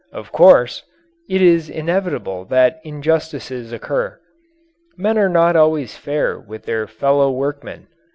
Of 0.11 0.31
course, 0.31 0.81
it 1.29 1.43
is 1.43 1.69
inevitable 1.69 2.43
that 2.45 2.81
injustices 2.83 3.71
occur. 3.71 4.19
Men 4.97 5.19
are 5.19 5.29
not 5.29 5.55
always 5.55 5.95
fair 5.95 6.39
with 6.39 6.63
their 6.65 6.87
fellow 6.87 7.29
workmen. 7.29 7.85